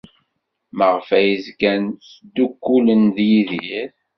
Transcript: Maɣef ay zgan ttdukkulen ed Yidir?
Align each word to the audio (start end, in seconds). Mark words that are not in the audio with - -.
Maɣef 0.77 1.07
ay 1.17 1.29
zgan 1.45 1.83
ttdukkulen 1.89 3.03
ed 3.13 3.17
Yidir? 3.29 3.89